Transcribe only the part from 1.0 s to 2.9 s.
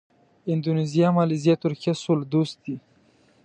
مالیزیا، ترکیه سوله دوست دي.